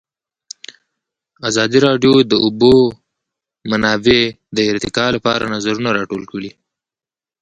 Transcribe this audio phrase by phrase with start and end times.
[1.49, 2.75] ازادي راډیو د د اوبو
[3.71, 4.21] منابع
[4.55, 6.51] د ارتقا لپاره نظرونه راټول کړي.